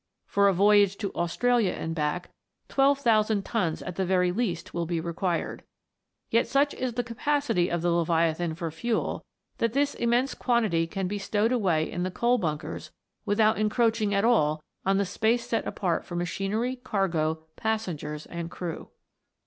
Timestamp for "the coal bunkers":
12.01-12.89